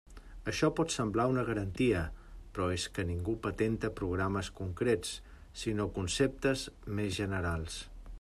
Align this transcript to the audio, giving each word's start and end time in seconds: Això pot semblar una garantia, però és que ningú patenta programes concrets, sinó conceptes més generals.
Això 0.51 0.67
pot 0.77 0.93
semblar 0.93 1.25
una 1.31 1.43
garantia, 1.49 1.99
però 2.55 2.69
és 2.77 2.85
que 2.95 3.05
ningú 3.09 3.35
patenta 3.43 3.91
programes 3.99 4.49
concrets, 4.61 5.13
sinó 5.65 5.87
conceptes 5.99 6.65
més 7.01 7.15
generals. 7.23 7.79